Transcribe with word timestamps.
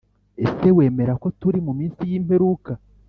Ese 0.45 0.67
wemera 0.77 1.13
ko 1.21 1.27
turi 1.39 1.59
mu 1.67 1.73
minsi 1.79 2.01
y’ 2.11 2.13
imperuka 2.19 2.71